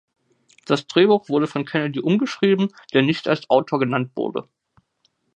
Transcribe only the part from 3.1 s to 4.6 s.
als Autor genannt wurde.